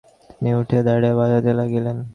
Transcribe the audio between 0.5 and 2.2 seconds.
উঠিয়া দাঁড়াইয়া বাজাইতে লাগিলেন।